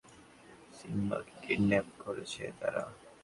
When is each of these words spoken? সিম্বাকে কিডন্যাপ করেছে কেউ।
সিম্বাকে 0.77 1.33
কিডন্যাপ 1.43 1.87
করেছে 2.03 2.43
কেউ। 2.59 2.87